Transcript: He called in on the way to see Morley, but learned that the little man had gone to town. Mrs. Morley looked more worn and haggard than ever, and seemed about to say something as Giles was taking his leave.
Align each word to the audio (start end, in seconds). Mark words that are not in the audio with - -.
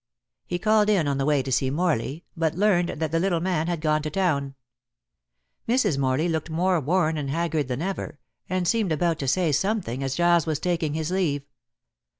He 0.47 0.57
called 0.57 0.89
in 0.89 1.07
on 1.07 1.19
the 1.19 1.27
way 1.27 1.43
to 1.43 1.51
see 1.51 1.69
Morley, 1.69 2.25
but 2.35 2.55
learned 2.55 2.89
that 2.99 3.11
the 3.11 3.19
little 3.19 3.39
man 3.39 3.67
had 3.67 3.81
gone 3.81 4.01
to 4.01 4.09
town. 4.09 4.55
Mrs. 5.69 5.95
Morley 5.99 6.27
looked 6.27 6.49
more 6.49 6.79
worn 6.79 7.17
and 7.19 7.29
haggard 7.29 7.67
than 7.67 7.83
ever, 7.83 8.17
and 8.49 8.67
seemed 8.67 8.91
about 8.91 9.19
to 9.19 9.27
say 9.27 9.51
something 9.51 10.01
as 10.01 10.15
Giles 10.15 10.47
was 10.47 10.57
taking 10.57 10.95
his 10.95 11.11
leave. 11.11 11.43